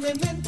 [0.00, 0.39] me, me,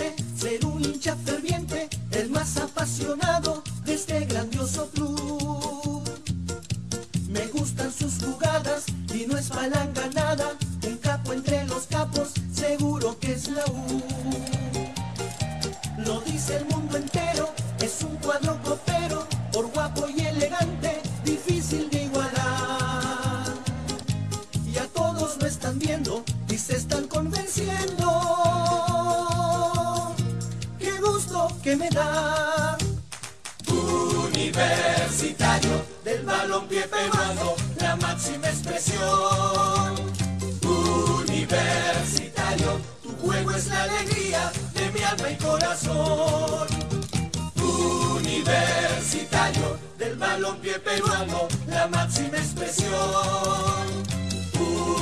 [50.52, 52.90] balompié peruano, la máxima expresión.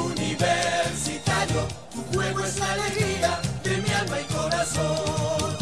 [0.07, 5.57] Universitario, tu juego es la alegría de mi alma y corazón.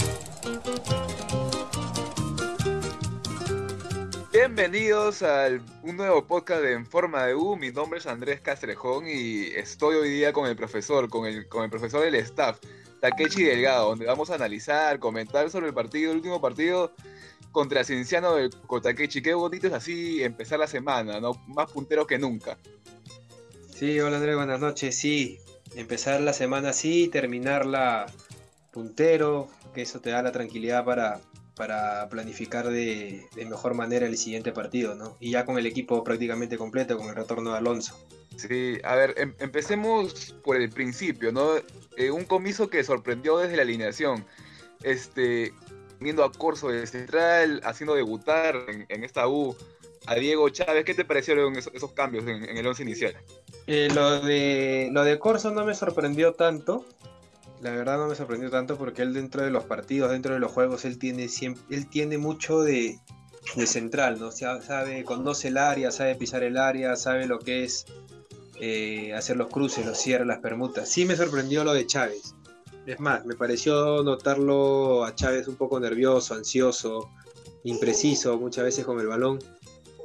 [4.32, 5.48] Bienvenidos a
[5.82, 7.56] un nuevo podcast de En Forma de U.
[7.56, 11.64] Mi nombre es Andrés Castrejón y estoy hoy día con el profesor, con el, con
[11.64, 12.58] el profesor del staff,
[13.00, 16.92] Takechi Delgado, donde vamos a analizar, comentar sobre el partido, el último partido
[17.52, 19.22] contra Cienciano del con Takechi.
[19.22, 21.32] Qué bonito es así empezar la semana, ¿no?
[21.46, 22.58] Más puntero que nunca.
[23.74, 24.96] Sí, hola Andrés, buenas noches.
[24.96, 25.38] Sí,
[25.76, 28.06] empezar la semana así, terminarla
[28.72, 31.20] puntero, que eso te da la tranquilidad para,
[31.54, 35.16] para planificar de, de mejor manera el siguiente partido, ¿no?
[35.20, 37.98] Y ya con el equipo prácticamente completo, con el retorno de Alonso.
[38.36, 41.50] Sí, a ver, em- empecemos por el principio, ¿no?
[41.96, 44.24] Eh, un comiso que sorprendió desde la alineación.
[44.84, 45.52] Este,
[46.00, 49.56] viendo a Corso de central, haciendo debutar en, en esta U
[50.06, 50.84] a Diego Chávez.
[50.84, 53.14] ¿Qué te parecieron esos, cambios en, el once inicial?
[53.66, 56.84] Eh, lo de lo de Corso no me sorprendió tanto.
[57.60, 60.52] La verdad no me sorprendió tanto porque él dentro de los partidos, dentro de los
[60.52, 62.98] juegos, él tiene siempre, él tiene mucho de,
[63.56, 64.28] de central, ¿no?
[64.28, 67.84] O sabe, conoce el área, sabe pisar el área, sabe lo que es
[68.60, 70.88] eh, hacer los cruces, los cierres, las permutas.
[70.88, 72.34] Sí me sorprendió lo de Chávez.
[72.88, 77.10] Es más, me pareció notarlo a Chávez un poco nervioso, ansioso,
[77.64, 79.38] impreciso muchas veces con el balón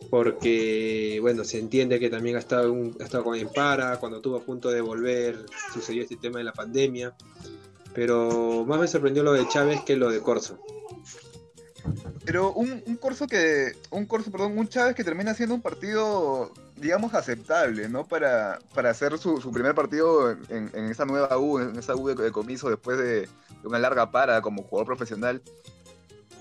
[0.10, 4.36] porque bueno, se entiende que también ha estado, ha estado con el para, cuando estuvo
[4.36, 7.16] a punto de volver, sucedió este tema de la pandemia,
[7.94, 10.60] pero más me sorprendió lo de Chávez que lo de Corso.
[12.26, 16.52] Pero un, un Corso que, un Corso, perdón, un Chávez que termina siendo un partido,
[16.76, 18.06] digamos, aceptable, ¿no?
[18.06, 22.16] Para, para hacer su, su primer partido en, esa nueva U, en esa U de,
[22.16, 23.30] de comiso después de,
[23.64, 25.42] una larga para como jugador profesional.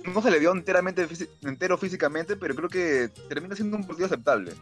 [0.04, 1.06] No se le dio enteramente,
[1.42, 4.52] entero físicamente, pero creo que termina siendo un partido aceptable.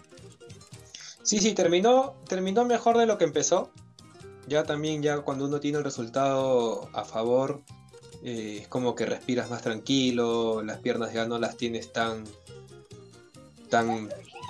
[1.23, 3.71] Sí, sí, terminó, terminó mejor de lo que empezó.
[4.47, 7.63] Ya también, ya cuando uno tiene el resultado a favor,
[8.23, 12.25] eh, es como que respiras más tranquilo, las piernas ya no las tienes tan,
[13.71, 14.09] tan,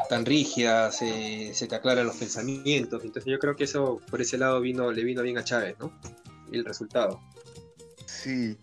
[0.09, 3.05] tan rígidas, eh, se te aclaran los pensamientos.
[3.05, 5.93] Entonces yo creo que eso por ese lado vino, le vino bien a Chávez, ¿no?
[6.53, 7.21] El resultado.
[8.07, 8.57] Sí.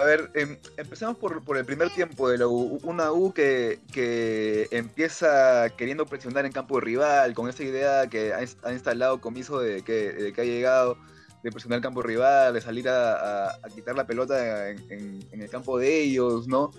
[0.00, 2.78] A ver, em, empecemos por, por el primer tiempo de la U.
[2.84, 8.32] Una U que, que empieza queriendo presionar en campo de rival, con esa idea que
[8.32, 10.96] ha, ins- ha instalado Comiso de que, que ha llegado,
[11.42, 15.50] de presionar el campo rival, de salir a, a- quitar la pelota en- en el
[15.50, 16.70] campo de ellos, ¿no?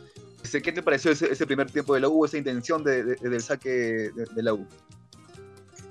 [0.44, 3.41] Este, ¿Qué te pareció ese, primer tiempo de la U, esa intención de- de- del
[3.41, 4.66] saque de, la U?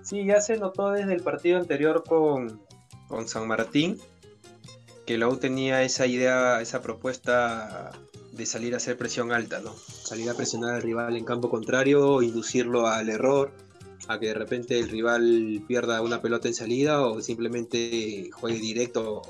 [0.03, 2.61] Sí, ya se notó desde el partido anterior con,
[3.09, 3.99] con San Martín
[5.07, 7.93] que la U tenía esa idea, esa propuesta
[8.33, 9.75] de salir a hacer presión alta, ¿no?
[9.75, 13.51] Salir a presionar al rival en campo contrario, inducirlo al error,
[14.07, 19.23] a que de repente el rival pierda una pelota en salida o simplemente juegue directo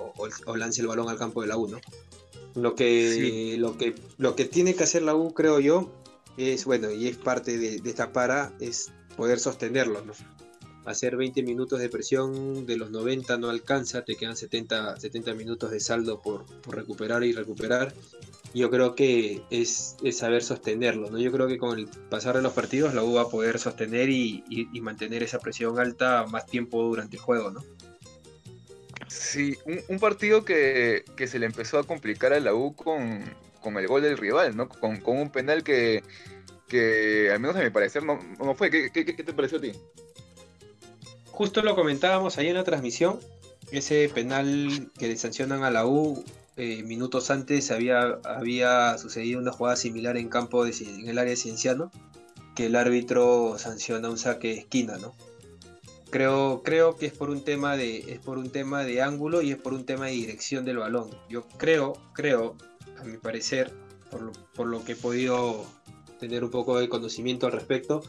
[0.46, 1.78] o lance el balón al campo de la U, ¿no?
[2.62, 3.56] Lo que, Sí.
[3.56, 5.92] lo que, lo que tiene que hacer la U, creo yo,
[6.36, 10.12] es, bueno, y es parte de, de esta para, es poder sostenerlo, ¿no?
[10.84, 15.70] hacer 20 minutos de presión de los 90 no alcanza, te quedan 70, 70 minutos
[15.70, 17.92] de saldo por, por recuperar y recuperar.
[18.54, 21.18] Yo creo que es, es saber sostenerlo, ¿no?
[21.18, 24.08] Yo creo que con el pasar de los partidos la U va a poder sostener
[24.08, 27.62] y, y- y mantener esa presión alta más tiempo durante el juego, ¿no?
[29.08, 33.24] Sí, un, un partido que, que se le empezó a complicar a la U con,
[33.62, 34.68] con el gol del rival, ¿no?
[34.68, 36.02] Con, con un penal que,
[36.68, 38.70] que al menos a mi parecer no, no fue.
[38.70, 39.72] ¿Qué, qué, qué te pareció a ti?
[41.30, 43.20] Justo lo comentábamos ahí en la transmisión,
[43.70, 46.24] ese penal que le sancionan a la U
[46.56, 51.30] eh, minutos antes había, había sucedido una jugada similar en campo de, en el área
[51.30, 51.92] de Cienciano,
[52.56, 55.14] que el árbitro sanciona un saque de esquina, ¿no?
[56.10, 59.50] Creo, creo que es por un tema de es por un tema de ángulo y
[59.50, 61.10] es por un tema de dirección del balón.
[61.28, 62.56] Yo creo, creo,
[62.98, 63.72] a mi parecer,
[64.10, 65.66] por lo, por lo que he podido
[66.18, 68.02] tener un poco de conocimiento al respecto,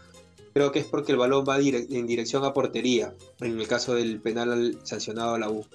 [0.54, 4.20] creo que es porque el balón va en dirección a portería, en el caso del
[4.22, 5.66] penal sancionado a la U.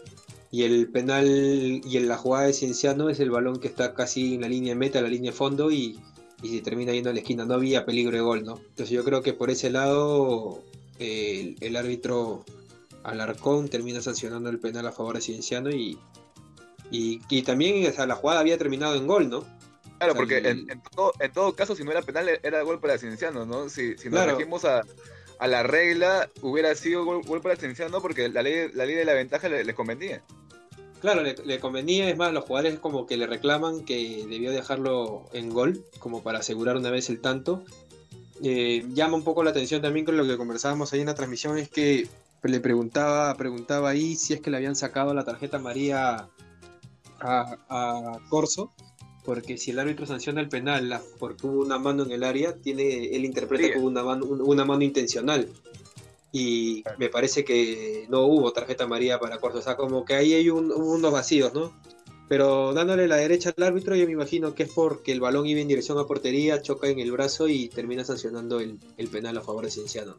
[0.51, 4.35] Y el penal y en la jugada de Cienciano es el balón que está casi
[4.35, 5.99] en la línea de meta, la línea de fondo y,
[6.43, 7.45] y se termina yendo a la esquina.
[7.45, 8.59] No había peligro de gol, ¿no?
[8.59, 10.63] Entonces yo creo que por ese lado
[10.99, 12.45] el, el, árbitro
[13.03, 15.99] Alarcón termina sancionando el penal a favor de Cienciano y,
[16.91, 19.45] y, y también o sea, la jugada había terminado en gol, ¿no?
[19.99, 22.99] Claro, porque en, en, todo, en, todo, caso, si no era penal, era gol para
[22.99, 23.69] Cienciano, ¿no?
[23.69, 24.37] Si, si nos claro.
[24.37, 24.83] regimos a,
[25.39, 29.05] a, la regla, hubiera sido gol, gol para Cienciano porque la ley, la ley de
[29.05, 30.23] la ventaja les le convenía.
[31.01, 35.27] Claro, le, le, convenía, es más, los jugadores como que le reclaman que debió dejarlo
[35.33, 37.65] en gol, como para asegurar una vez el tanto.
[38.45, 41.59] Eh, llama un poco la atención también con lo que conversábamos ahí en la transmisión,
[41.59, 42.07] es que
[42.43, 46.29] le preguntaba, preguntaba ahí si es que le habían sacado la tarjeta María
[47.21, 48.71] a, a Corso
[49.25, 53.07] porque si el árbitro sanciona el penal porque hubo una mano en el área, tiene,
[53.17, 53.73] él interpreta sí.
[53.73, 55.49] como una mano, una mano intencional.
[56.31, 59.59] Y me parece que no hubo tarjeta amarilla para Corso.
[59.59, 61.73] O sea, como que ahí hay un, unos vacíos, ¿no?
[62.29, 65.61] Pero dándole la derecha al árbitro, yo me imagino que es porque el balón iba
[65.61, 68.79] en dirección a portería, choca en el brazo y termina sancionando el,
[69.13, 70.17] penal a favor de Cienciano.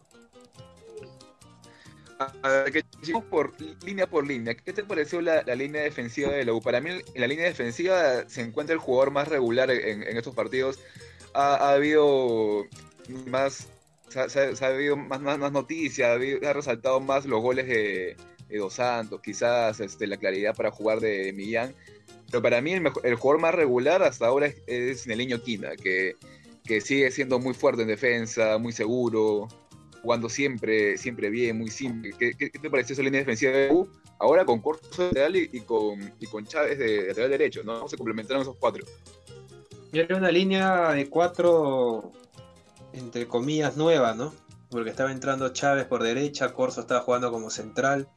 [2.20, 3.54] A que seguimos por
[3.84, 4.56] línea por línea.
[4.56, 6.62] ¿Qué te pareció la, línea defensiva de la U?
[6.62, 10.80] Para mí, en la línea defensiva se encuentra el jugador más regular en, estos partidos.
[11.34, 12.66] Ha, ha, habido
[13.28, 13.68] más.
[14.16, 16.14] Ha habido más, más, más noticias, ha,
[16.50, 18.16] ha, resaltado más los goles de,
[18.48, 21.76] de, Dos Santos, quizás este, la claridad para jugar de, Millán.
[22.30, 25.76] Pero para mí, el, mejor, el, jugador más regular hasta ahora es, es Neliño Quina,
[25.76, 26.16] que,
[26.64, 29.48] que sigue siendo muy fuerte en defensa, muy seguro,
[30.06, 32.14] jugando siempre, siempre bien, muy simple.
[32.18, 33.90] ¿Qué, te pareció esa línea defensiva de U?
[34.20, 37.88] Ahora con Corso lateral y, y, con, y con Chávez de lateral derecho, ¿no?
[37.88, 38.86] Se complementaron esos cuatro.
[39.92, 42.12] Y era una línea de cuatro,
[42.94, 44.34] entre comillas, nueva, ¿no?
[44.70, 48.08] Porque estaba entrando Chávez por derecha, Corso estaba jugando como central.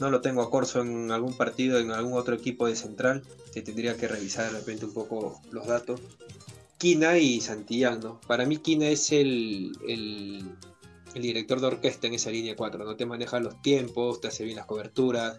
[0.00, 3.22] No lo tengo a Corso en algún partido, en algún otro equipo de central.
[3.52, 6.00] Que tendría que revisar de repente un poco los datos.
[6.78, 10.44] Quina y Santillán, Para mí Quina es el, el,
[11.20, 12.94] director de orquesta en esa línea 4, ¿no?
[12.94, 15.38] Te maneja los tiempos, te hace bien las coberturas,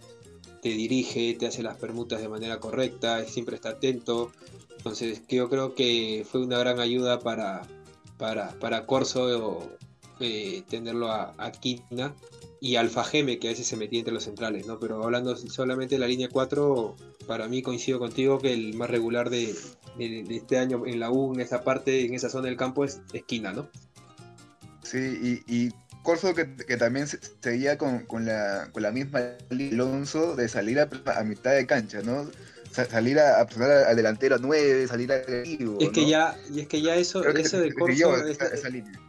[0.62, 4.34] te dirige, te hace las permutas de manera correcta, siempre está atento.
[4.76, 7.62] Entonces, yo creo que fue una gran ayuda para,
[8.18, 9.70] para, para Corso
[10.20, 12.14] eh, tenerlo a, a Quina
[12.62, 14.80] y Alfa Geme, que a veces se metía entre los centrales, ¿no?
[14.80, 16.96] Pero hablando solamente de la línea 4,
[17.28, 19.56] para mí coincido contigo que el más regular de,
[19.98, 22.84] de, de este año en la U, en esa parte, en esa zona del campo,
[22.84, 23.70] es Esquina, ¿no?
[24.84, 25.72] Sí, y, y
[26.04, 27.08] Corso que, que, también
[27.42, 29.20] seguía con, con, la, con la misma
[29.52, 32.30] Alonso de salir a, a, mitad de cancha, ¿no?
[32.72, 33.48] salir a, a
[33.88, 35.78] al delantero a 9, salir agresivo.
[35.80, 36.08] Es que ¿no?
[36.08, 38.16] ya, y es que ya eso, eso de Corso.
[38.26, 39.00] esa, Es, esa línea.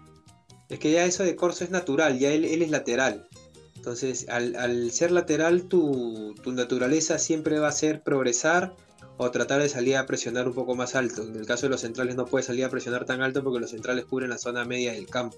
[0.70, 3.28] Es que ya eso de Corso es natural, ya él, él es lateral.
[3.76, 8.74] Entonces, al, al ser lateral, tu, tu, naturaleza siempre va a ser progresar
[9.16, 11.22] o tratar de salir a presionar un poco más alto.
[11.22, 13.70] En el caso de los centrales no puedes salir a presionar tan alto porque los
[13.70, 15.36] centrales cubren la zona media del campo.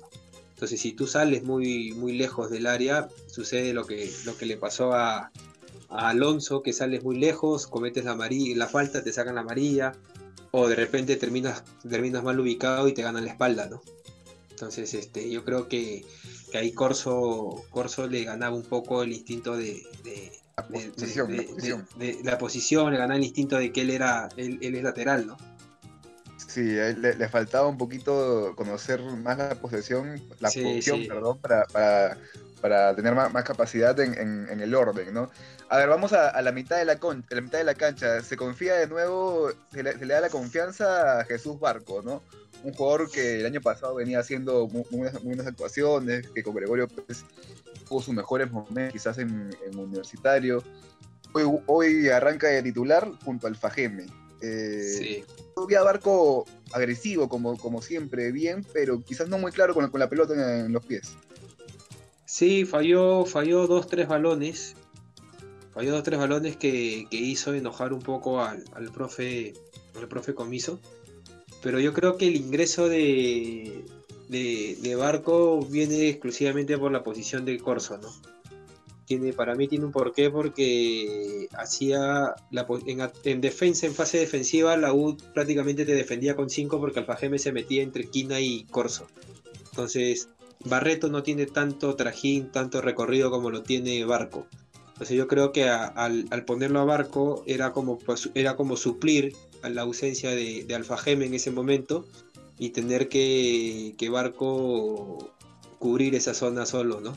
[0.55, 4.57] Entonces, si tú sales muy, muy lejos del área, sucede lo que, lo que le
[4.57, 5.33] pasó a,
[5.89, 9.93] Alonso, que sales muy lejos, cometes la, amarilla, la falta, te sacan la amarilla,
[10.51, 13.83] o de repente terminas, terminas mal ubicado y te ganan la espalda, ¿no?
[14.62, 16.04] Entonces, este, yo creo que,
[16.52, 21.37] que ahí Corso, Corso le ganaba un poco el instinto de, de la posición, de,
[21.37, 21.88] la posición.
[21.97, 25.26] De, la posición, le ganaba el instinto de que él era, él, él es lateral,
[25.26, 25.37] ¿no?
[26.47, 31.09] Sí, le, le, faltaba un poquito conocer más la posesión, la Sí, posición, sí.
[31.09, 32.16] perdón, para, para,
[32.61, 35.28] para tener más, más capacidad en, en, en, el orden, ¿no?
[35.71, 38.21] A ver, vamos a, a la mitad de la, con, la mitad de la cancha.
[38.23, 42.23] Se confía de nuevo, se le, se le da la confianza a Jesús Barco, ¿no?
[42.64, 46.42] Un jugador que el año pasado venía haciendo muy, muy, buenas, muy buenas, actuaciones, que
[46.42, 47.25] con Gregorio pues,
[47.88, 50.62] tuvo sus mejores momentos quizás en, en universitario.
[51.33, 54.07] Hoy, hoy, arranca de titular junto al Fajeme.
[54.42, 55.25] Eh,
[55.57, 55.75] sí.
[55.76, 60.09] a Barco agresivo, como, como siempre, bien, pero quizás no muy claro con, con la
[60.09, 61.16] pelota en, en, los pies.
[62.25, 64.75] Sí, falló, falló dos, tres balones.
[65.73, 69.54] Falló dos, tres balones que, que hizo enojar un poco al, al profe,
[69.97, 70.81] al profe Comiso
[71.62, 73.85] pero yo creo que el ingreso de,
[74.28, 78.09] de, Barco viene exclusivamente por la posición de Corso, ¿no?
[79.07, 84.76] Tiene, para mí tiene un porqué porque hacía la, en, en, defensa, en fase defensiva,
[84.76, 89.07] la U prácticamente te defendía con 5 porque Alfajeme se metía entre Quina y Corso.
[89.71, 90.28] Entonces,
[90.64, 94.47] Barreto no tiene tanto trajín, tanto recorrido como lo tiene Barco.
[94.92, 99.69] Entonces yo creo que al, ponerlo a Barco era como, pues, era como suplir a
[99.69, 102.07] la ausencia de, de Alfa en ese momento
[102.59, 105.33] y tener que, que Barco
[105.78, 107.16] cubrir esa zona solo, ¿no?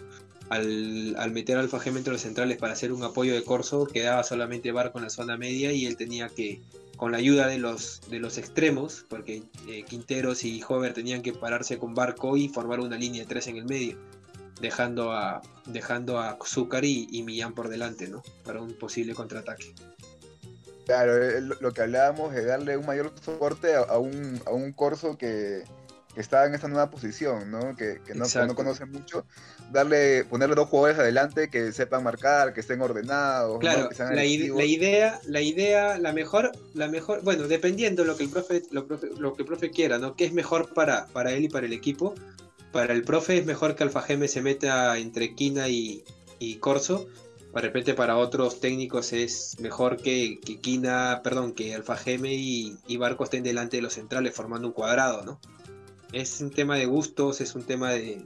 [0.50, 4.24] Al, al meter Alfa Gem entre los centrales para hacer un apoyo de Corso, quedaba
[4.24, 6.62] solamente Barco en la zona media y él tenía que,
[6.98, 11.34] con la ayuda de los, de los extremos, porque eh, Quinteros y Hover tenían que
[11.34, 13.98] pararse con Barco y formar una línea de tres en el medio,
[14.62, 18.24] dejando a, dejando a Zúcar y, Millán por delante, ¿no?
[18.44, 19.74] Para un posible contraataque.
[20.86, 25.18] Claro, eh, lo que hablábamos de darle un mayor soporte a, un, a un Corso
[25.18, 25.64] que,
[26.16, 27.76] que está en esta nueva posición, ¿no?
[27.76, 29.26] Que, no, no, conoce mucho,
[29.72, 33.60] darle, ponerle dos jugadores adelante que sepan marcar, que estén ordenados.
[33.60, 38.62] Claro, la, idea, la idea, la mejor, la mejor, bueno, dependiendo lo que el profe,
[38.72, 38.88] lo,
[39.18, 40.16] lo que el profe quiera, ¿no?
[40.16, 42.16] ¿Qué es mejor para, para él y para el equipo?
[42.72, 46.04] Para el profe es mejor que Alfajeme se meta entre Quina y,
[46.40, 47.08] y Corso.
[47.56, 52.98] De repente para otros técnicos es mejor que, que Quina, perdón, que Alfajeme y, y
[52.98, 55.40] Barco estén delante de los centrales formando un cuadrado, ¿no?
[56.16, 58.22] es un tema de gustos, es un tema de,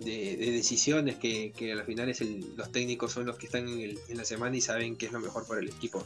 [0.00, 4.24] de, decisiones que, que al final es los técnicos son los que están en, la
[4.24, 6.04] semana y saben qué es lo mejor para el equipo.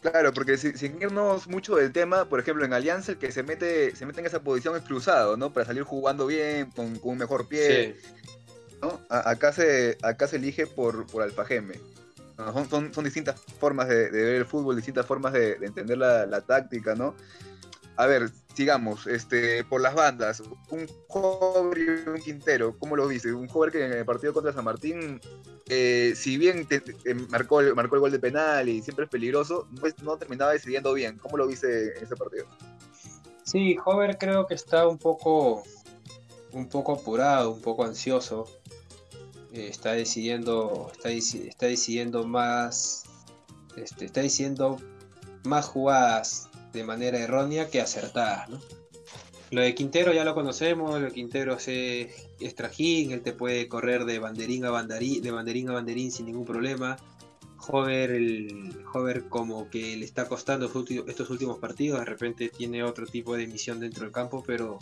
[0.00, 3.94] Claro, porque sin irnos mucho del tema, por ejemplo, en Alianza el que se mete,
[3.94, 5.52] se mete en esa posición es cruzado, ¿no?
[5.52, 7.96] Para salir jugando bien, con, un mejor pie.
[8.80, 9.00] ¿No?
[9.08, 11.74] acá, se, acá se elige por, por Alfajeme.
[12.70, 16.94] Son, son, distintas formas de, ver el fútbol, distintas formas de, entender la, la táctica,
[16.94, 17.14] ¿no?
[18.00, 23.32] a ver, sigamos, este, por las bandas, un joven y un Quintero, ¿cómo lo dices?
[23.32, 25.20] Un joven que en el partido contra San Martín,
[25.68, 26.66] eh, si bien
[27.28, 29.68] marcó, marcó el gol de penal y siempre es peligroso,
[30.02, 31.18] no terminaba decidiendo bien.
[31.18, 32.46] ¿Cómo lo viste en ese partido?
[33.42, 35.62] Sí, Hover creo que está un poco,
[36.52, 38.48] un poco apurado, un poco ansioso.
[39.52, 43.04] Eh, está decidiendo, está, está decidiendo más,
[43.76, 44.78] este, está diciendo
[45.44, 48.60] más jugadas de manera errónea que acertada, ¿no?
[49.50, 53.66] Lo de Quintero ya lo conocemos, lo de Quintero es, es trajín, él te puede
[53.66, 56.96] correr de banderín a banderín, de banderín a banderín sin ningún problema.
[57.66, 60.70] Hover, el Hover como que le está costando
[61.06, 64.78] estos últimos partidos, de repente tiene otro tipo de misión dentro del campo, pero,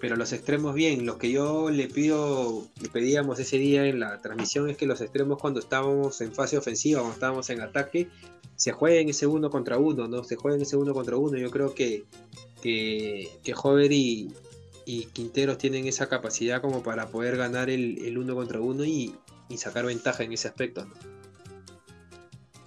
[0.00, 1.06] pero los extremos bien.
[1.06, 5.00] Lo que yo le pido, le pedíamos ese día en la transmisión es que los
[5.00, 8.08] extremos cuando estábamos en fase ofensiva, cuando estábamos en ataque,
[8.56, 10.24] se jueguen ese uno contra uno, ¿no?
[10.24, 11.38] Se jueguen ese uno contra uno.
[11.38, 12.04] Yo creo que,
[12.62, 14.34] que, que Hover y,
[15.12, 19.14] Quinteros tienen esa capacidad como para poder ganar el, uno contra uno y,
[19.56, 20.94] sacar ventaja en ese aspecto, ¿no?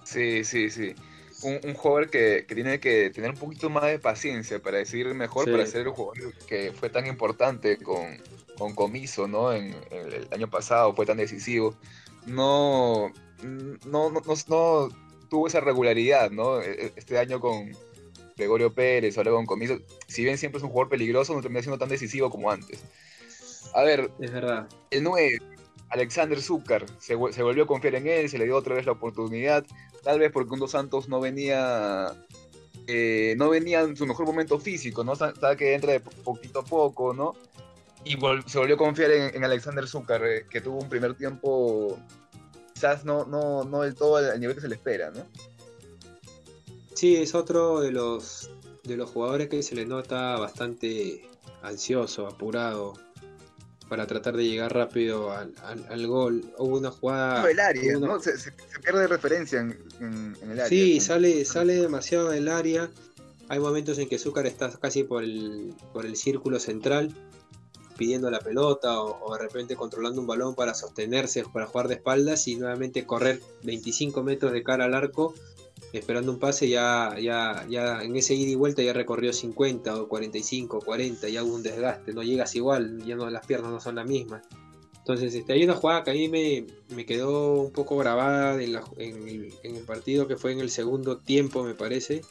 [0.04, 0.94] Sí, sí, sí.
[1.42, 5.50] Un, un jugador que, tiene que tener un poquito más de paciencia para decidir mejor,
[5.50, 8.18] para ser el jugador que fue tan importante con,
[8.56, 9.52] con Comiso, ¿no?
[9.52, 11.74] En, el año pasado fue tan decisivo.
[12.26, 14.88] No, no, no, no,
[15.28, 16.60] tuvo esa regularidad, ¿no?
[16.60, 17.72] E, e, este año con
[18.36, 21.78] Gregorio Pérez, ahora con Comiso, si bien siempre es un jugador peligroso, no termina siendo
[21.78, 22.84] tan decisivo como antes.
[23.74, 24.68] A ver, es verdad.
[24.90, 25.38] El 9,
[25.90, 29.64] Alexander Zúcar, se, volvió a confiar en él, se le dio otra vez la oportunidad,
[30.02, 32.14] tal vez porque un Dos Santos no venía
[32.86, 35.14] eh, no venía en su mejor momento físico, ¿no?
[35.14, 37.34] Sabe que entra de poquito a poco, ¿no?
[38.04, 38.16] Y
[38.46, 41.98] se volvió a confiar en, Alexander Zúcar, eh, que tuvo un primer tiempo
[42.74, 45.24] quizás no, no, no del todo al nivel que se le espera, ¿no?
[46.94, 48.50] Sí, es otro de los,
[48.82, 51.22] de los jugadores que se le nota bastante
[51.62, 52.94] ansioso, apurado,
[53.92, 56.50] para tratar de llegar rápido al, gol.
[56.56, 57.42] Hubo una jugada.
[57.42, 58.18] No, el área, ¿no?
[58.22, 58.32] Se,
[58.82, 60.66] pierde referencia en, el área.
[60.66, 62.88] Sí, sale, sale demasiado del área.
[63.50, 67.14] Hay momentos en que Zúcar está casi por el, por el círculo central
[67.98, 72.48] pidiendo la pelota o, de repente controlando un balón para sostenerse, para jugar de espaldas
[72.48, 75.34] y nuevamente correr 25 metros de cara al arco
[75.92, 80.08] esperando un pase ya, ya, ya en ese ida y vuelta ya recorrió 50 o
[80.08, 83.96] 45 40, ya hubo un desgaste, no llegas igual, ya no las piernas no son
[83.96, 84.42] las mismas.
[84.98, 88.76] Entonces este, hay una jugada que a mí me, me quedó un poco grabada en,
[88.76, 92.22] el, en, el, partido que fue en el segundo tiempo me parece.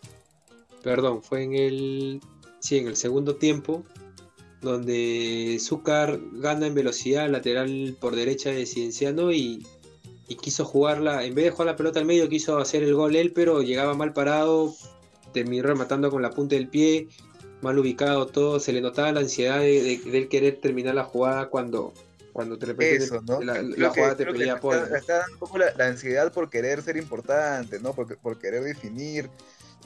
[0.82, 2.22] Perdón, fue en el...
[2.60, 3.84] Sí, en el segundo tiempo
[4.62, 9.66] donde Zúcar gana en velocidad lateral por derecha de Cienciano y,
[10.36, 13.32] quiso jugarla, en vez de jugar la pelota al medio, quiso hacer el gol él,
[13.34, 14.74] pero llegaba mal parado,
[15.34, 17.08] terminó rematando con la punta del pie,
[17.62, 21.94] mal ubicado todo, se le notaba la ansiedad de, él querer terminar la jugada cuando,
[22.34, 23.08] cuando de repente
[23.78, 24.76] la, jugada te pedía por.
[24.76, 27.94] Está, dando un poco la, ansiedad por querer ser importante, ¿no?
[27.94, 29.30] Por, por querer definir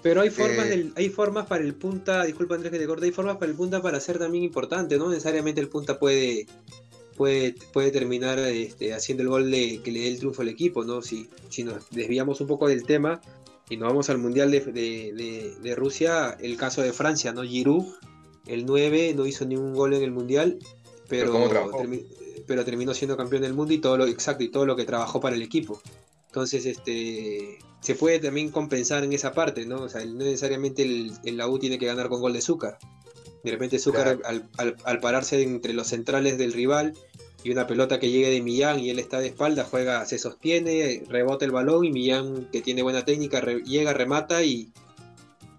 [0.01, 3.11] Pero hay formas, del, hay formas para el punta, disculpa Andrés que te corte, hay
[3.11, 6.47] formas para el punta para ser también importante, no necesariamente el punta puede
[7.15, 10.83] puede, puede terminar este, haciendo el gol de, que le dé el triunfo al equipo,
[10.83, 11.01] ¿no?
[11.01, 13.21] Si, si nos desviamos un poco del tema
[13.69, 17.43] y nos vamos al Mundial de, Rusia, el caso de Francia, ¿no?
[17.43, 17.85] Giroud,
[18.45, 20.59] el 9, no hizo ningún gol en el Mundial,
[21.07, 21.49] pero,
[22.45, 25.19] pero, terminó siendo campeón del mundo y todo lo exacto y todo lo que trabajó
[25.19, 25.81] para el equipo.
[26.27, 29.83] Entonces, este se puede también compensar en esa parte, ¿no?
[29.83, 32.79] O sea, no necesariamente el, el la U tiene que ganar con gol de azúcar.
[33.45, 36.93] De repente Zúcar al, pararse entre los centrales del rival
[37.43, 41.03] y una pelota que llegue de Millán y él está de espalda, juega, se sostiene,
[41.07, 44.71] rebota el balón y Millán, que tiene buena técnica, llega, remata y,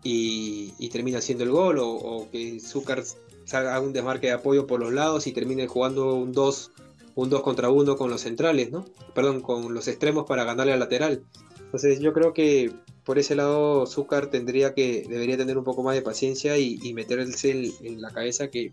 [0.02, 1.78] y, termina haciendo el gol.
[1.78, 3.04] O, que Zúcar
[3.52, 6.72] haga un desmarque de apoyo por los lados y termine jugando un 2
[7.14, 8.84] un dos contra 1 con los centrales, ¿no?
[9.14, 11.24] Perdón, con los extremos para ganarle al lateral.
[11.66, 12.73] Entonces yo creo que
[13.04, 17.73] por ese lado Zúcar tendría que, debería tener un poco más de paciencia y, meterse
[17.80, 18.73] en, la cabeza que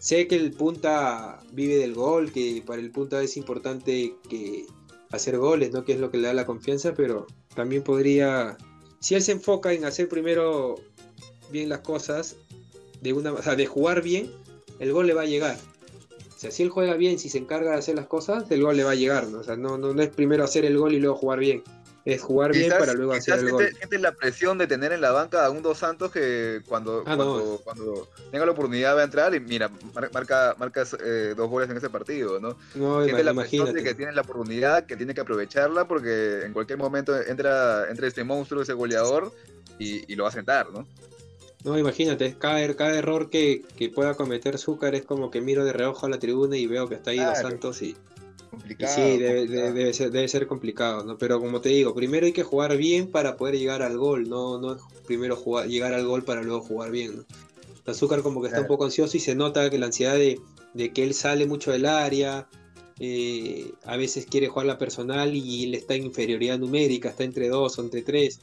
[0.00, 4.66] sé que el punta vive del gol, que para el punta es importante que
[5.12, 5.84] hacer goles, ¿no?
[5.84, 8.56] Que es lo que le da la confianza, pero también podría,
[9.00, 10.74] si él se enfoca en hacer primero
[11.52, 12.36] bien las cosas,
[13.00, 14.32] de una, o de jugar bien,
[14.80, 15.58] el gol le va a llegar.
[16.34, 18.76] O sea, si él juega bien, si se encarga de hacer las cosas, el gol
[18.76, 19.38] le va a llegar, ¿no?
[19.38, 21.62] O sea, no, no es primero hacer el gol y luego jugar bien
[22.04, 23.68] es jugar bien para luego hacer el gol.
[23.76, 27.16] Siente la presión de tener en la banca a un Dos Santos que cuando, ah,
[27.16, 29.70] cuando, tenga la oportunidad va a entrar y mira,
[30.12, 32.58] marca, marca eh, dos goles en ese partido, ¿no?
[32.74, 36.52] no siente la presión de que tiene la oportunidad, que tiene que aprovecharla porque en
[36.52, 39.32] cualquier momento entra, entra este monstruo, ese goleador
[39.78, 40.86] y, lo va a sentar, ¿no?
[41.64, 46.04] No, imagínate, cada, cada error que, pueda cometer Zúcar es como que miro de reojo
[46.04, 47.96] a la tribuna y veo que está ahí Dos Santos y
[48.86, 51.18] sí, debe, ser, debe ser complicado, ¿no?
[51.18, 54.58] Pero como te digo, primero hay que jugar bien para poder llegar al gol, no,
[54.58, 57.24] no es primero jugar, llegar al gol para luego jugar bien, ¿no?
[57.86, 60.40] Azúcar como que está un poco ansioso y se nota que la ansiedad de,
[60.92, 62.48] que él sale mucho del área,
[62.98, 67.48] eh, a veces quiere jugar la personal y él está en inferioridad numérica, está entre
[67.48, 68.40] dos o entre tres.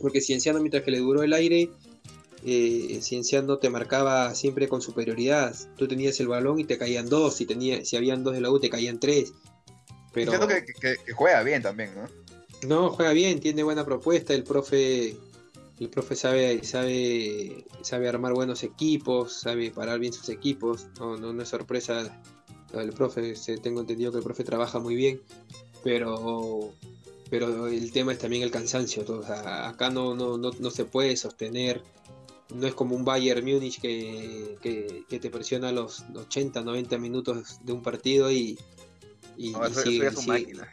[0.00, 1.70] Porque Cienciano mientras que le duró el aire,
[2.48, 5.52] eh, Cienciano te marcaba siempre con superioridad.
[5.76, 8.50] Tú tenías el balón y te caían dos, si, tenía, si habían dos de la
[8.50, 9.32] U te caían tres.
[10.12, 10.30] Pero...
[10.30, 12.06] Siento que, juega bien también, ¿no?
[12.68, 15.16] No, juega bien, tiene buena propuesta, el profe
[15.78, 21.42] el profe sabe, sabe, sabe armar buenos equipos, sabe parar bien sus equipos, no, no,
[21.42, 22.18] es sorpresa
[22.72, 25.20] el profe, tengo entendido que el profe trabaja muy bien,
[25.84, 26.72] pero
[27.28, 31.82] pero el tema es también el cansancio, acá no, no, no, no se puede sostener
[32.56, 34.56] no es como un Bayern Múnich que,
[35.08, 38.58] que, te presiona los 80, 90 minutos de un partido y,
[39.36, 39.52] y,
[40.26, 40.68] máquina,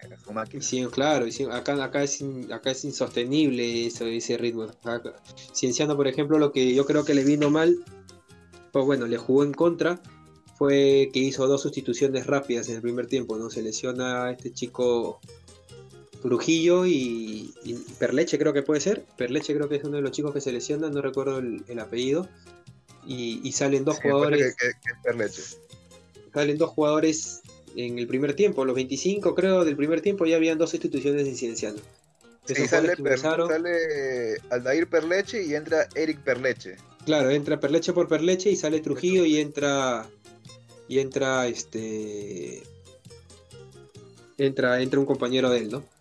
[0.59, 4.67] Sí, claro, acá, acá, es, acá es insostenible eso, ese ritmo.
[5.53, 7.83] Cienciano, por ejemplo, lo que yo creo que le vino mal,
[8.71, 10.01] pues bueno, le jugó en contra,
[10.55, 13.49] fue que hizo dos sustituciones rápidas en el primer tiempo, ¿no?
[13.49, 15.19] Se lesiona a este chico
[16.23, 17.53] Trujillo y,
[17.99, 19.03] Perleche creo que puede ser.
[19.17, 22.27] Perleche creo que es uno de los chicos que se lesionan, no recuerdo el, apellido.
[23.05, 24.55] Y, salen dos jugadores.
[26.33, 27.41] Salen dos jugadores
[27.75, 31.35] en el primer tiempo, los 25 creo del primer tiempo ya habían dos instituciones de
[31.35, 31.79] Cienciano.
[32.45, 36.77] Sí, sale, sale Aldair Perleche y entra Eric Perleche.
[37.05, 40.05] Claro, entra Perleche por Perleche y sale Trujillo y entra
[40.87, 42.63] y entra este
[44.37, 45.92] entra entra un compañero de él, ¿no?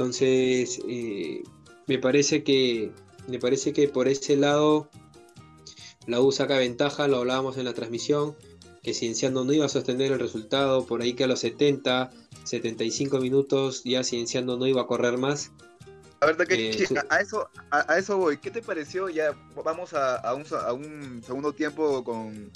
[0.00, 1.42] Entonces, eh,
[1.86, 2.90] me parece que
[3.28, 4.88] me parece que por ese lado
[6.06, 8.34] la U saca ventaja, lo hablábamos en la transmisión,
[8.82, 12.10] que Cienciano no iba a sostener el resultado, por ahí que a los 70,
[12.44, 15.52] 75 minutos ya Cienciano no iba a correr más.
[16.20, 18.38] A ver, eh, a, eso, a, eso voy.
[18.38, 19.10] ¿Qué te pareció?
[19.10, 22.50] Ya vamos a, un, a un segundo tiempo con,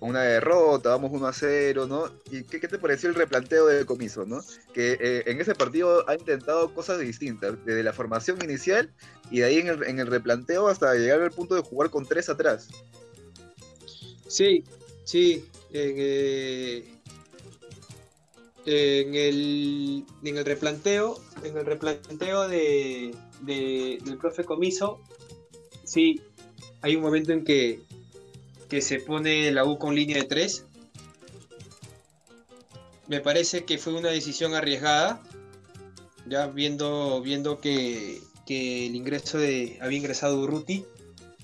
[0.00, 2.04] una derrota, vamos 1 a 0, ¿no?
[2.30, 4.42] ¿Y qué, te pareció el replanteo de Comiso, ¿no?
[4.72, 8.90] Que eh, en ese partido ha intentado cosas distintas, desde la formación inicial
[9.30, 12.06] y de ahí en el, en el replanteo hasta llegar al punto de jugar con
[12.06, 12.68] tres atrás.
[14.28, 14.64] Sí,
[15.04, 15.44] sí.
[15.72, 16.84] Eh,
[18.66, 25.00] en, el, en el replanteo, en el replanteo de, del profe Comiso,
[25.84, 26.20] sí,
[26.82, 27.80] hay un momento en que
[28.68, 30.64] que se pone la U con línea de 3.
[33.08, 35.22] Me parece que fue una decisión arriesgada,
[36.26, 40.84] ya viendo, viendo que, el ingreso de había ingresado Urruti,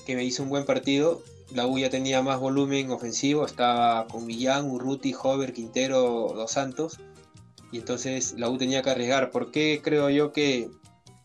[0.06, 1.22] que me hizo un buen partido.
[1.52, 6.98] La U ya tenía más volumen ofensivo, estaba con Millán, Urruti, Hover, Quintero, Dos Santos.
[7.72, 9.30] Y entonces la U tenía que arriesgar.
[9.30, 10.70] ¿Por qué creo yo que,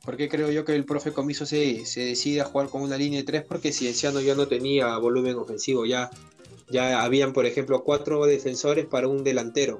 [0.10, 2.98] ¿Por qué creo yo que el profe Comiso se, se decide a jugar con una
[2.98, 3.44] línea de tres?
[3.44, 6.10] Porque Cienciano ya no tenía volumen ofensivo, ya,
[6.68, 9.80] ya habían, por ejemplo, cuatro defensores para un delantero.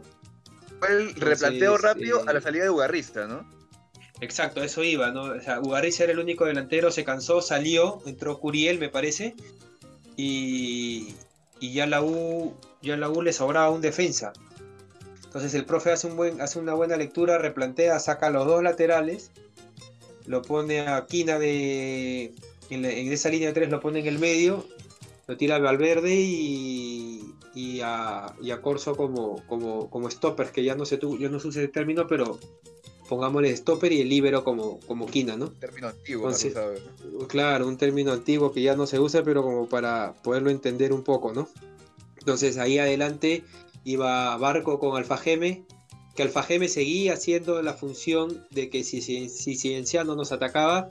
[0.78, 3.44] Fue el replanteo rápido a la salida de Ugarrista, ¿no?
[4.22, 5.24] Exacto, eso iba, ¿no?
[5.24, 9.34] O sea, Ugarrista era el único delantero, se cansó, salió, entró Curiel, me parece,
[10.16, 11.16] y,
[11.60, 14.32] y ya la U, ya la U le sobraba un defensa.
[15.24, 19.32] Entonces el profe hace, un buen, hace una buena lectura, replantea, saca los dos laterales,
[20.30, 22.36] lo pone a Quina de,
[22.70, 24.64] en, esa línea de tres, lo pone en el medio,
[25.28, 30.64] lo tira a Valverde y, y, a, y a Corso como, como, como stopper, que
[30.64, 32.38] ya no sé tú, yo no sé ese término, pero
[33.10, 35.50] pongámosle stopper y el libero como, como quina, ¿no?
[35.50, 36.84] Término antiguo, sabes,
[37.28, 41.04] Claro, un término antiguo que ya no se usa, pero como para poderlo entender un
[41.04, 41.50] poco, ¿no?
[42.20, 43.44] Entonces ahí adelante
[43.84, 45.66] iba Barco con Alfajeme,
[46.20, 50.90] que Alfajeme seguía haciendo la función de que si, si, si Cienciano nos atacaba,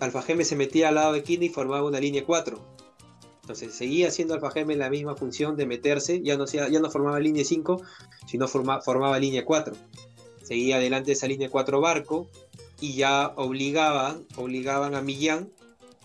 [0.00, 2.58] Alfajeme se metía al lado de Quina y formaba una línea 4.
[3.42, 7.44] Entonces seguía haciendo Alfajeme la misma función de meterse, ya no, ya no formaba línea
[7.44, 7.82] 5,
[8.26, 9.76] sino formaba línea 4
[10.42, 12.26] seguía adelante esa línea 4 barco
[12.80, 15.50] y ya obligaban, obligaban a Millán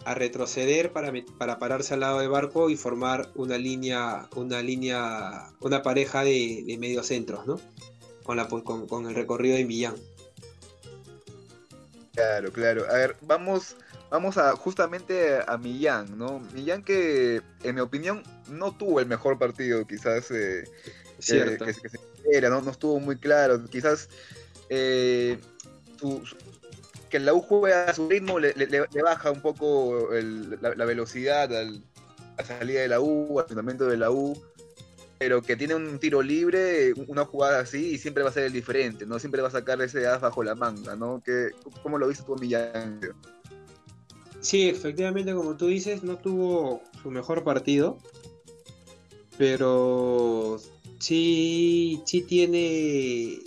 [0.03, 5.53] a retroceder para, para pararse al lado de barco y formar una línea, una línea,
[5.61, 7.61] una pareja de, de mediocentros, ¿no?
[8.31, 9.95] Con, la, con, con el recorrido de Millán.
[12.13, 12.85] Claro, claro.
[12.89, 13.75] A ver, vamos,
[14.09, 16.39] vamos a justamente a Millán, ¿no?
[16.53, 20.63] Millán que, en mi opinión, no tuvo el mejor partido, quizás eh,
[21.19, 21.65] Cierto.
[21.65, 21.99] que, que, se
[22.31, 22.61] era, ¿no?
[22.61, 23.65] no estuvo muy claro.
[23.65, 24.07] Quizás
[24.69, 25.37] eh,
[27.09, 28.53] que la U juega a su ritmo le,
[29.03, 30.07] baja un poco
[30.61, 31.83] la, velocidad al,
[32.37, 34.41] a la salida de la U, al fundamento de la U,
[35.21, 38.53] pero que tiene un tiro libre, una jugada así, y siempre va a ser el
[38.53, 39.19] diferente, ¿no?
[39.19, 41.21] Siempre va a sacar ese as bajo la manga, ¿no?
[41.23, 41.51] Que,
[41.83, 42.99] ¿Cómo lo viste tú, Millán?
[44.39, 47.99] Sí, efectivamente, como tú dices, no tuvo su mejor partido,
[49.37, 50.59] pero
[50.97, 53.41] sí, sí tiene,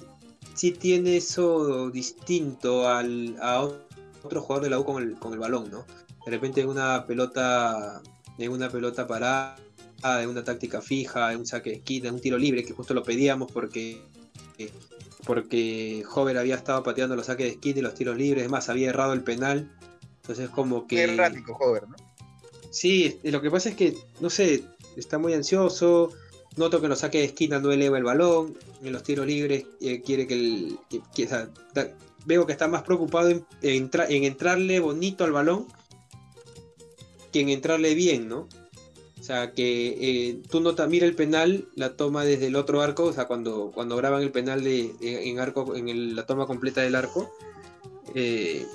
[0.55, 3.65] sí tiene eso distinto al, a
[4.23, 5.85] otro jugador de la U con el, con el balón, ¿no?
[6.25, 8.01] De repente en una pelota,
[8.39, 9.57] en una pelota parada,
[10.05, 12.95] en una táctica fija, en un saque de esquina, en un tiro libre, que justo
[12.95, 14.03] lo pedíamos porque
[15.25, 18.69] porque Hover había estado pateando los saques de esquina y los tiros libres, es más,
[18.69, 19.71] había errado el penal.
[20.21, 20.97] Entonces como que...
[20.97, 21.97] Qué errático Hover, ¿no?
[22.71, 24.65] Sí, lo que pasa es que, no sé,
[24.97, 26.13] está muy ansioso,
[26.57, 28.57] Noto que lo saque de esquina no eleva el balón.
[28.83, 30.79] En los tiros libres eh, quiere que el.
[32.27, 35.67] veo que está más preocupado en, en, entrarle bonito al balón
[37.33, 38.49] que en entrarle bien, ¿no?
[39.25, 43.05] O sea, que eh, tú notas, mira el penal, la toma desde el otro arco,
[43.05, 46.95] o sea, cuando, cuando graban el penal de, en arco, en la toma completa del
[46.95, 47.33] arco,
[48.15, 48.67] eh,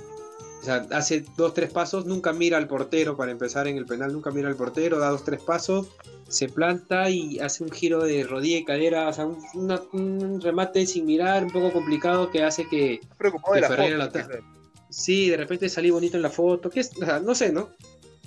[0.59, 4.11] o sea, hace dos, tres pasos, nunca mira al portero para empezar en el penal,
[4.11, 5.89] nunca mira al portero, da dos, tres pasos,
[6.27, 11.05] se planta y hace un giro de rodilla y cadera, o sea, un, remate sin
[11.05, 14.11] mirar, un poco complicado que hace que, que Ferreira la
[14.89, 17.69] Sí, de repente salí bonito en la foto, que es, o sea, no sé, ¿no?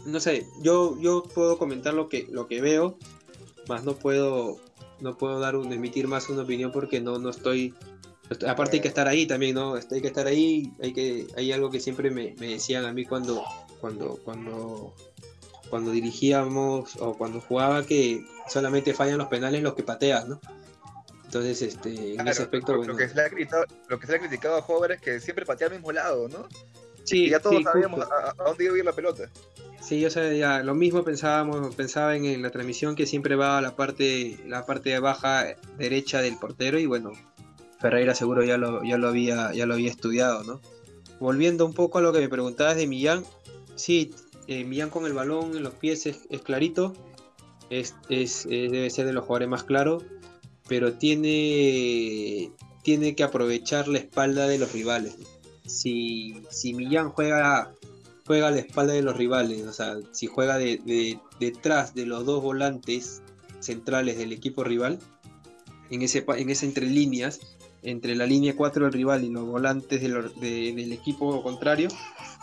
[0.05, 2.99] No sé, yo, yo puedo comentar lo que, lo que veo,
[3.69, 4.59] más no puedo,
[5.01, 7.75] no puedo dar un, emitir más una opinión porque no, no estoy
[8.49, 9.75] aparte hay que estar ahí también, ¿no?
[9.75, 13.05] Hay que estar ahí, hay que, hay algo que siempre me, me decían a mí
[13.05, 13.45] cuando,
[13.81, 14.95] cuando, cuando
[15.73, 20.39] cuando dirigíamos o cuando jugaba que solamente fallan los penales los que pateas, ¿no?
[21.25, 24.19] Entonces, este, en ese aspecto, lo, que se le ha criticado, lo que se le
[24.19, 26.47] ha criticado a Hover es que siempre patea al mismo lado, ¿no?
[27.13, 29.29] Sí, ya todos sabíamos a, dónde iba a ir la pelota.
[29.83, 33.77] Sí, yo sabía, lo mismo pensábamos, pensaba en, la transmisión que siempre va a la
[33.77, 35.45] parte, la parte baja
[35.77, 37.13] derecha del portero y bueno,
[37.81, 40.63] Ferreira seguro ya lo, ya lo había, ya lo había estudiado, ¿no?
[41.21, 43.25] Volviendo un poco a lo que me preguntabas de Millán,
[43.75, 44.15] sí,
[44.47, 46.95] eh, Millán con el balón en los pies es, clarito,
[47.69, 50.03] es, debe ser de los jugadores más claros,
[50.67, 55.19] pero tiene, tiene que aprovechar la espalda de los rivales.
[55.73, 57.73] Si, si Millán juega,
[58.27, 62.25] juega a la espalda de los rivales, o sea, si juega de, detrás de los
[62.25, 63.23] dos volantes
[63.61, 64.99] centrales del equipo rival,
[65.91, 67.41] en ese, en ese entre líneas,
[67.83, 71.89] entre la línea 4 del rival y los volantes del equipo contrario,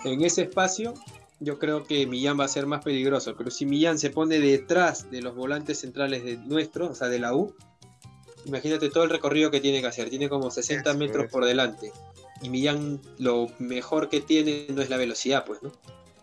[0.03, 0.93] en ese espacio
[1.39, 3.35] yo creo que Millán va a ser más peligroso.
[3.37, 7.19] Pero si Millán se pone detrás de los volantes centrales de nuestro, o sea, de
[7.19, 7.55] la U,
[8.45, 10.09] imagínate todo el recorrido que tiene que hacer.
[10.09, 11.91] Tiene como 60 metros por delante.
[12.41, 15.71] Y Millán lo mejor que tiene no es la velocidad, pues, ¿no?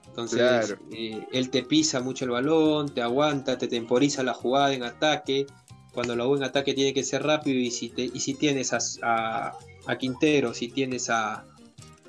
[0.09, 4.83] Entonces, eh, él te pisa mucho el balón, te aguanta, te temporiza la jugada en
[4.83, 5.47] ataque.
[5.93, 8.79] Cuando la U en ataque tiene que ser rápido y si, y si tienes a,
[9.03, 9.53] a,
[9.87, 11.45] a Quintero, si tienes a,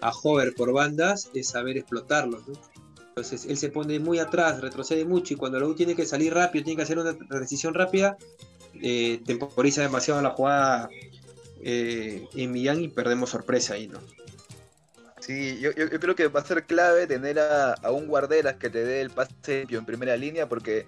[0.02, 2.48] a Hover por bandas es saber explotarlos.
[2.48, 2.54] ¿no?
[3.10, 6.64] Entonces él se pone muy atrás, retrocede mucho y cuando luego tiene que salir rápido,
[6.66, 8.18] tiene que hacer una decisión rápida,
[8.82, 10.90] eh, temporiza demasiado la jugada
[11.64, 14.00] eh, en Millán y perdemos sorpresa ahí, ¿no?
[15.20, 18.84] Sí, yo, yo, creo que va a ser clave tener a, un guarderas que te
[18.84, 20.86] dé el pase en primera línea porque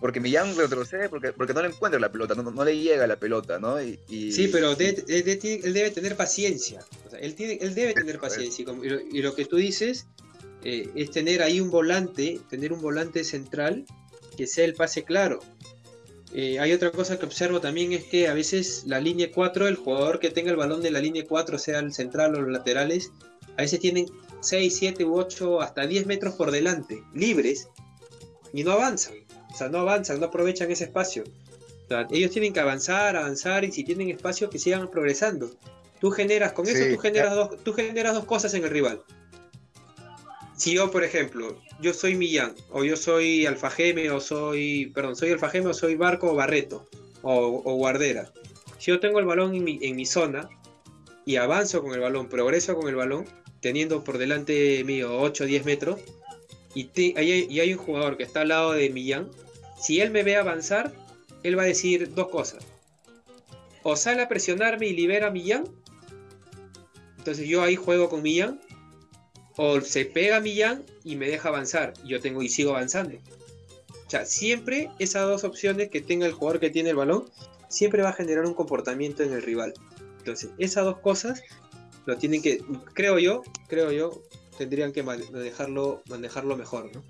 [0.00, 3.58] porque Millán retrocede porque, porque no le encuentra la pelota, no, le llega la pelota,
[3.58, 3.80] ¿no?
[3.82, 3.98] Y,
[4.32, 6.84] Sí, pero él debe tener paciencia,
[7.18, 8.64] él, tiene, él debe tener paciencia
[9.10, 10.06] y, lo, que tú dices
[10.64, 13.84] eh, es tener ahí un volante, tener un volante central
[14.36, 15.40] que sea el pase claro.
[16.32, 19.76] Eh, hay otra cosa que observo también es que a veces la línea 4, el
[19.76, 23.12] jugador que tenga el balón de la línea 4, sea el central o los laterales,
[23.56, 24.06] a veces tienen
[24.40, 27.68] 6, 7 u 8, hasta 10 metros por delante, libres,
[28.52, 29.14] y no avanzan.
[29.52, 31.24] O sea, no avanzan, no aprovechan ese espacio.
[32.10, 35.50] ellos tienen que avanzar, avanzar, y si tienen espacio, que sigan progresando.
[36.00, 39.02] Tú generas, con eso tú generas, dos, tú generas dos cosas en el rival.
[40.56, 45.30] Si yo, por ejemplo, yo soy Millán, o yo soy Alfajeme, o soy, perdón, soy
[45.30, 46.88] Alfajeme, o soy Barco o Barreto,
[47.22, 48.32] o, Guardera.
[48.78, 50.48] Si yo tengo el balón en mi, zona,
[51.26, 53.26] y avanzo con el balón, progreso con el balón,
[53.60, 56.00] teniendo por delante mío 8 o 10 metros,
[56.74, 59.28] y, y, hay un jugador que está al lado de Millán,
[59.78, 60.92] si él me ve avanzar,
[61.42, 62.64] él va a decir dos cosas.
[63.82, 65.64] O sale a presionarme y libera a Millán,
[67.18, 68.60] entonces yo ahí juego con Millán,
[69.56, 73.18] o se pega a Millán y me deja avanzar, y yo tengo y sigo avanzando.
[74.06, 77.24] O sea, siempre esas dos opciones que tenga el jugador que tiene el balón,
[77.68, 79.74] siempre va a generar un comportamiento en el rival.
[80.18, 81.42] Entonces, esas dos cosas
[82.04, 82.62] lo tienen que,
[82.94, 84.22] creo yo, creo yo,
[84.58, 87.02] tendrían que manejarlo, manejarlo mejor, ¿no?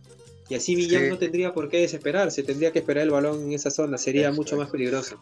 [0.49, 3.71] Y así Millán no tendría por qué desesperarse, tendría que esperar el balón en esa
[3.71, 5.21] zona, sería mucho más peligroso.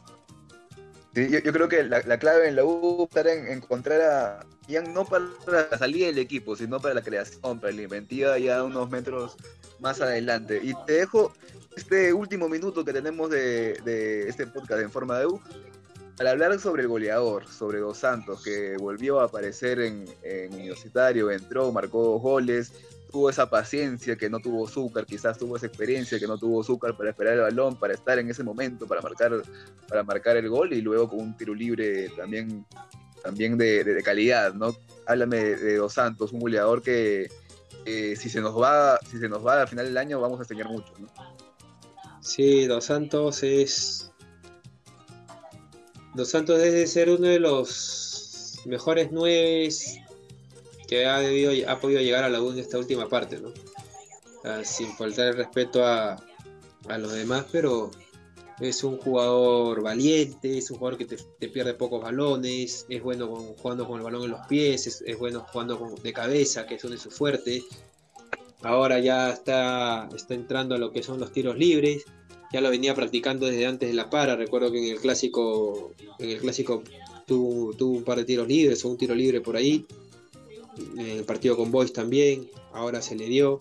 [1.14, 5.26] yo, creo que la, clave en la U estar en encontrar a Millán no para
[5.46, 9.36] la salida del equipo, sino para la creación, para la inventiva ya unos metros
[9.80, 10.60] más adelante.
[10.62, 11.32] Y te dejo
[11.76, 15.40] este último minuto que tenemos de, de este podcast en forma de U
[16.18, 20.04] al hablar sobre el goleador, sobre Dos Santos, que volvió a aparecer en,
[20.52, 22.72] Universitario, entró, marcó dos goles,
[23.10, 26.96] tuvo esa paciencia que no tuvo Zúcar, quizás tuvo esa experiencia que no tuvo Zúcar
[26.96, 29.42] para esperar el balón, para estar en ese momento, para marcar,
[29.88, 32.64] para marcar el gol y luego con un tiro libre también,
[33.24, 34.76] también de, calidad, ¿no?
[35.06, 37.28] Háblame de, Dos Santos, un goleador que
[37.84, 40.68] si se nos va, si se nos va al final del año vamos a extrañar
[40.68, 41.08] mucho, ¿no?
[42.20, 44.10] Sí, Dos Santos es
[46.14, 49.68] Dos Santos debe ser uno de los mejores nueve
[50.86, 53.52] que ha, debido, ha podido llegar a la U en esta última parte, ¿no?
[54.62, 56.22] sin faltar el respeto a,
[56.98, 57.90] los demás, pero
[58.60, 63.86] es un jugador valiente, es un jugador que te, pierde pocos balones, es bueno jugando
[63.86, 67.00] con el balón en los pies, es, bueno jugando de cabeza, que es uno de
[67.00, 67.64] sus fuertes.
[68.62, 72.04] Ahora ya está, está entrando a lo que son los tiros libres
[72.54, 74.36] ya lo venía practicando desde antes de la para.
[74.36, 76.84] Recuerdo que en el clásico, en el clásico
[77.26, 79.84] tuvo, un par de tiros libres o un tiro libre por ahí.
[80.96, 83.58] En el partido con Boys también, ahora se le dio.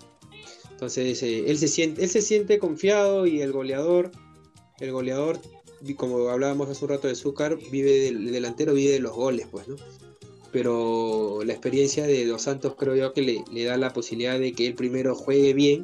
[0.70, 4.12] Entonces eh, él, se siente, él se siente confiado y el goleador,
[4.84, 5.40] el goleador,
[5.98, 9.68] como hablábamos hace un rato de Zúcar, vive del delantero vive de los goles, pues,
[9.68, 9.76] ¿no?
[10.52, 14.54] Pero la experiencia de Dos Santos creo yo que le, le da la posibilidad de
[14.54, 15.84] que él primero juegue bien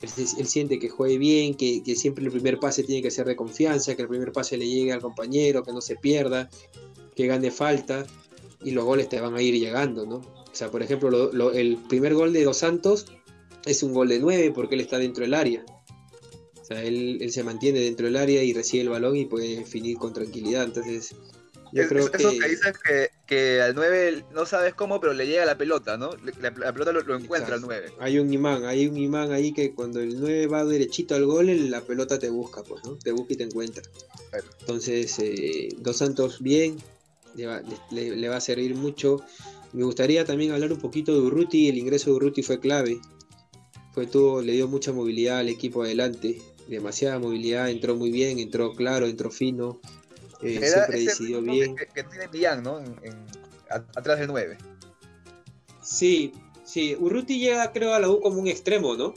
[0.00, 3.94] él, siente que juegue bien, que, siempre el primer pase tiene que ser de confianza,
[3.94, 6.48] que el primer pase le llegue al compañero, que no se pierda,
[7.14, 8.06] que gane falta
[8.62, 10.16] y los goles te van a ir llegando, ¿no?
[10.16, 13.06] O sea, por ejemplo, el primer gol de Dos Santos
[13.66, 15.64] es un gol de 9 porque él está dentro del área.
[16.70, 19.98] Sea, él, él se mantiene dentro del área y recibe el balón y puede definir
[19.98, 20.64] con tranquilidad.
[20.64, 21.14] Entonces,
[21.72, 22.16] yo creo que...
[22.16, 22.74] Eso que dices
[23.26, 26.10] que, al 9 no sabes cómo, pero le llega la pelota, ¿no?
[26.40, 27.92] La, pelota lo, encuentra al 9.
[28.00, 31.70] Hay un imán, hay un imán ahí que cuando el 9 va derechito al gol,
[31.70, 32.96] la pelota te busca, pues, ¿no?
[32.96, 33.82] Te busca y te encuentra.
[34.60, 36.76] Entonces, eh, Dos Santos bien,
[37.34, 39.22] le va, a servir mucho.
[39.72, 43.00] Me gustaría también hablar un poquito de Urruti, el ingreso de Urruti fue clave.
[43.92, 48.72] Fue todo, le dio mucha movilidad al equipo adelante, demasiada movilidad, entró muy bien, entró
[48.74, 49.80] claro, entró fino,
[50.42, 51.76] eh, siempre decidió bien.
[51.76, 52.80] Que, tiene Millán, ¿no?
[53.94, 54.58] atrás del 9.
[55.82, 56.32] Sí,
[56.64, 56.96] sí.
[56.98, 59.14] Urruti llega, creo, a la U como un extremo, ¿no?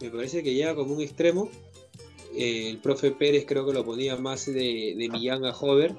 [0.00, 1.50] Me parece que llega como un extremo.
[2.34, 5.96] Eh, el profe Pérez creo que lo ponía más de, de Millán a Hover.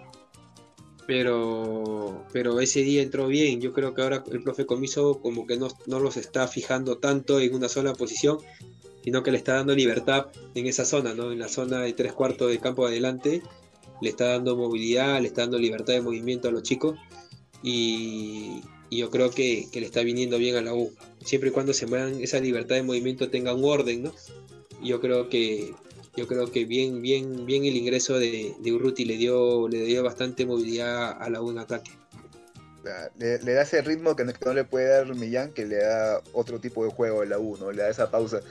[1.06, 3.62] Pero, pero ese día entró bien.
[3.62, 7.40] Yo creo que ahora el profe Comiso como que no, no los está fijando tanto
[7.40, 8.38] en una sola posición,
[9.04, 11.32] sino que le está dando libertad en esa zona, ¿no?
[11.32, 13.42] En la zona de tres cuartos de campo adelante
[14.02, 16.98] le está dando movilidad, le está dando libertad de movimiento a los chicos
[17.64, 20.92] y, yo creo que, le está viniendo bien a la U.
[21.24, 24.14] Siempre y cuando se muevan esa libertad de movimiento tenga un orden, ¿no?
[24.82, 25.74] Yo creo que
[26.18, 30.04] yo creo que bien, bien, bien el ingreso de, de Urruti le dio, le dio
[30.04, 31.92] bastante movilidad a la U en ataque.
[33.18, 36.86] Le, da ese ritmo que no, le puede dar Millán, que le da otro tipo
[36.86, 37.72] de juego a la U, ¿no?
[37.72, 38.42] Le da esa pausa.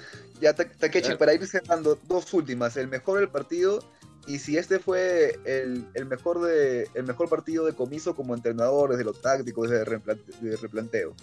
[0.41, 2.77] Ya, Takechi, para ir cerrando, dos últimas.
[2.77, 3.81] El mejor del partido
[4.29, 9.05] y si este fue el, mejor de, el mejor partido de comiso como entrenador, desde
[9.05, 11.15] lo táctico, desde el replanteo.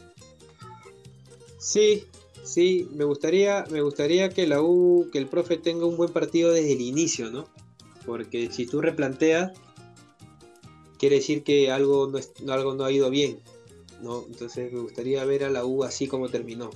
[1.59, 2.07] Sí,
[2.43, 6.51] sí, me gustaría, me gustaría que la U, que el profe tenga un buen partido
[6.51, 7.47] desde el inicio, ¿no?
[8.07, 9.51] Porque si tú replanteas,
[10.97, 13.39] quiere decir que algo no, algo no ha ido bien,
[14.01, 14.23] ¿no?
[14.27, 16.69] Entonces me gustaría ver a la U así como terminó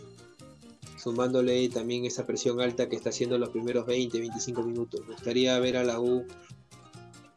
[1.01, 5.01] sumándole también esa presión alta que está haciendo los primeros 20, 25 minutos.
[5.07, 6.25] Me gustaría ver a la U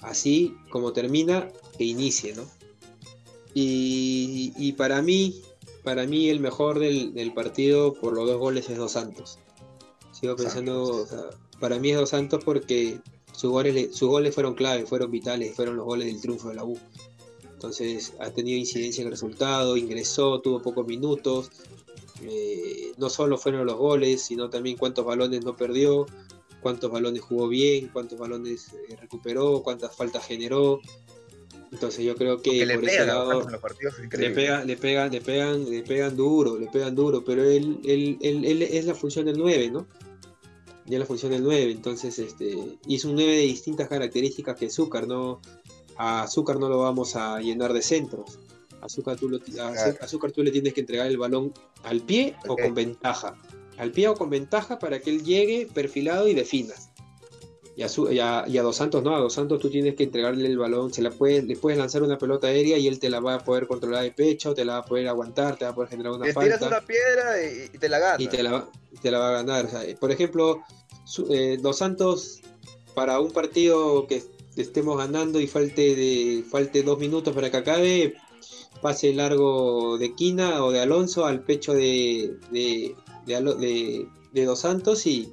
[0.01, 2.45] así como termina, que inicie, ¿no?
[3.55, 5.43] Y, para mí,
[5.85, 9.39] para mí el mejor del, partido por los dos goles es Dos Santos.
[10.11, 11.07] Sigo pensando,
[11.61, 12.99] para mí es Dos Santos porque
[13.33, 16.65] sus goles, sus goles fueron clave, fueron vitales, fueron los goles del triunfo de la
[16.65, 16.79] U.
[17.53, 21.51] Entonces ha tenido incidencia en el resultado, ingresó, tuvo pocos minutos,
[22.23, 26.07] eh, no solo fueron los goles, sino también cuántos balones no perdió,
[26.61, 30.81] cuántos balones jugó bien, cuántos balones eh, recuperó, cuántas faltas generó.
[31.73, 36.59] Entonces yo creo que le, pegan, le, pega, le pegan, le pegan, le pegan duro,
[36.59, 39.87] le pegan duro, pero él, él, él, es la función del 9, ¿no?
[40.87, 45.07] Ya la función del 9, entonces este, hizo un 9 de distintas características que Azúcar,
[45.07, 45.41] ¿no?
[45.97, 48.39] A Azúcar no lo vamos a llenar de centros.
[48.81, 49.31] Azúcar tú,
[50.01, 51.53] Azúcar tú le tienes que entregar el balón
[51.85, 53.37] al pie o con ventaja.
[53.79, 56.75] Al pie o con ventaja para que él llegue perfilado y defina.
[57.75, 57.83] Y
[58.19, 61.11] a, Dos Santos no, a Dos Santos tú tienes que entregarle el balón, se la
[61.11, 64.03] puedes, le puedes lanzar una pelota aérea y él te la va a poder controlar
[64.03, 66.41] de pecho, te la va a poder aguantar, te va a poder generar una falta.
[66.41, 68.23] Te tiras una piedra y, te la gana.
[68.23, 68.43] Y te
[69.11, 69.69] la, va a ganar.
[69.99, 70.63] por ejemplo,
[71.31, 72.43] eh, Dos Santos
[72.95, 74.23] para un partido que
[74.57, 78.15] estemos ganando y falte de falte dos minutos para que acabe,
[78.81, 82.95] pase largo de Quina o de Alonso al pecho de, de,
[83.27, 85.33] de, Dos Santos y,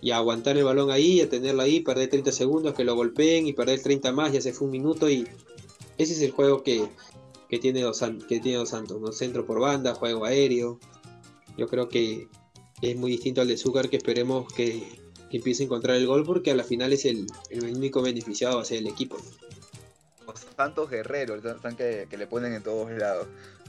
[0.00, 3.52] y, aguantar el balón ahí, a tenerlo ahí, perder 30 segundos, que lo golpeen y
[3.52, 5.26] perder 30 más, ya se fue un minuto y
[5.98, 6.88] ese es el juego que,
[7.60, 9.12] tiene, Dos, que tiene Santos, ¿no?
[9.12, 10.78] centro por banda, juego aéreo.
[11.56, 12.28] Yo creo que
[12.82, 14.82] es muy distinto al de Zúcar que esperemos que,
[15.32, 18.62] empiece a encontrar el gol porque a la final es el, el único beneficiado va
[18.62, 19.18] a ser el equipo.
[20.56, 21.42] Santos Guerrero, el
[21.76, 23.26] que, que le ponen en todos lados.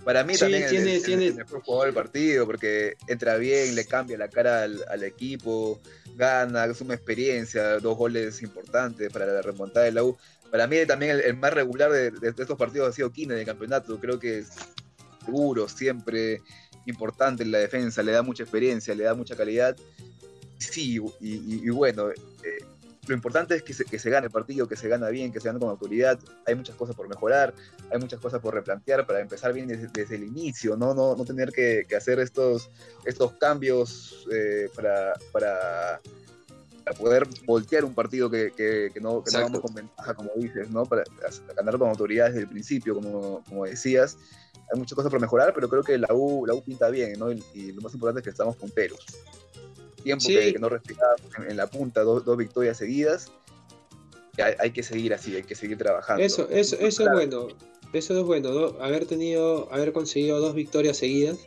[0.08, 1.34] Para mí también tiene, el, tiene...
[1.34, 5.82] mejor jugador del partido, porque entra bien, le cambia la cara al, equipo,
[6.16, 10.18] gana, suma experiencia, dos goles importantes para la remontada de la U.
[10.50, 14.00] Para mí también el, más regular de, estos partidos ha sido Kine en el campeonato.
[14.00, 14.48] Creo que es
[15.26, 16.42] seguro, siempre
[16.86, 19.76] importante en la defensa, le da mucha experiencia, le da mucha calidad.
[20.58, 22.16] Sí, y, bueno, eh,
[23.08, 25.40] lo importante es que se, que se gane el partido, que se gana bien, que
[25.40, 26.20] se gane con autoridad.
[26.46, 27.54] Hay muchas cosas por mejorar,
[27.92, 31.52] hay muchas cosas por replantear para empezar bien desde, el inicio, no, no, no tener
[31.52, 32.70] que, hacer estos,
[33.06, 36.00] estos cambios eh, para, para,
[36.98, 40.86] poder voltear un partido que, que, no, que no vamos con ventaja, como dices, ¿no?
[40.86, 41.04] para
[41.56, 44.18] ganar con autoridad desde el principio, como, como decías.
[44.72, 47.32] Hay muchas cosas por mejorar, pero creo que la U, la U pinta bien, ¿no?
[47.32, 49.06] y lo más importante es que estamos punteros
[50.04, 53.32] tiempo que, no respiramos en, la punta, dos, victorias seguidas.
[54.60, 56.24] Hay, que seguir así, hay que seguir trabajando.
[56.24, 57.48] Eso, eso, eso es bueno.
[57.94, 61.38] Eso es bueno, haber tenido, haber conseguido dos victorias seguidas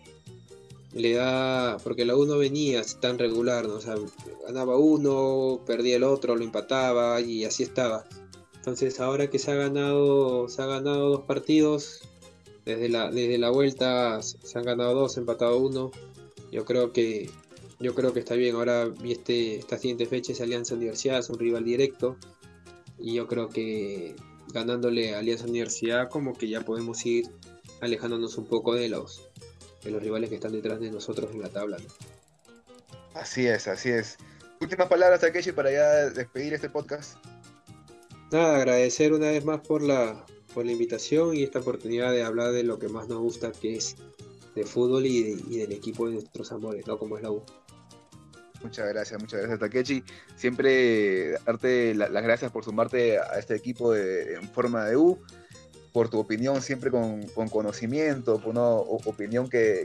[0.92, 3.74] le da, porque la uno venía tan regular, ¿no?
[3.74, 3.94] O sea,
[4.46, 8.04] ganaba uno, perdía el otro, lo empataba y así estaba.
[8.56, 12.02] Entonces ahora que se ha ganado, se ha ganado dos partidos,
[12.64, 15.92] desde la, desde la vuelta se han ganado dos, empatado uno.
[16.50, 17.30] Yo creo que
[17.80, 18.54] yo creo que está bien.
[18.54, 22.16] Ahora este, esta siguiente fecha es Alianza Universidad, es un rival directo.
[22.98, 24.14] Y yo creo que
[24.52, 27.26] ganándole a Alianza Universidad, como que ya podemos ir
[27.80, 29.28] alejándonos un poco de los,
[29.82, 31.78] de los rivales que están detrás de nosotros en la tabla.
[33.14, 34.18] Así es, así es.
[34.60, 37.16] Últimas palabras, Takeshi, para ya despedir este podcast.
[38.30, 40.24] Nada, agradecer una vez más por la,
[40.54, 43.76] por la invitación y esta oportunidad de hablar de lo que más nos gusta, que
[43.76, 43.96] es
[44.54, 46.98] de fútbol y, del equipo de nuestros amores, ¿no?
[46.98, 47.42] Como es la U.
[48.62, 50.04] Muchas gracias, muchas gracias Takechi.
[50.36, 55.18] Siempre darte las gracias por sumarte a este equipo de, en forma de U,
[55.92, 59.84] por tu opinión siempre con, conocimiento, por una opinión que,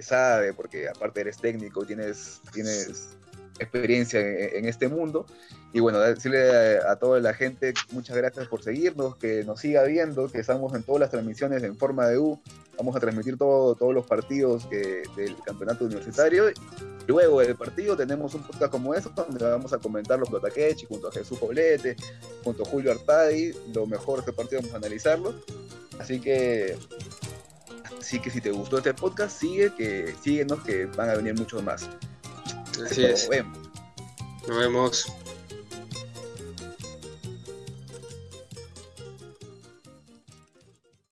[0.00, 3.16] sabe, porque aparte eres técnico, tienes, tienes
[3.58, 5.26] experiencia en, este mundo.
[5.74, 10.30] Y bueno, decirle a, toda la gente muchas gracias por seguirnos, que nos siga viendo,
[10.30, 12.40] que estamos en todas las transmisiones en forma de U.
[12.78, 16.44] Vamos a transmitir todo, todos los partidos del campeonato universitario.
[17.08, 21.08] Luego del partido tenemos un podcast como eso, donde vamos a comentar los Plotaquechi junto
[21.08, 21.96] a Jesús Poblete,
[22.44, 25.34] junto a Julio Artadi, lo mejor de este partido vamos a analizarlo.
[25.98, 26.78] Así que
[27.98, 31.62] Así que si te gustó este podcast, sigue, que síguenos, que van a venir muchos
[31.64, 31.88] más.
[32.84, 33.22] Así es.
[33.22, 33.58] Nos vemos.
[34.46, 35.23] Nos vemos.